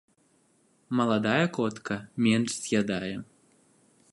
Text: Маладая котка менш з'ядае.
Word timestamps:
Маладая 0.99 1.43
котка 1.57 1.97
менш 2.29 2.57
з'ядае. 2.63 3.15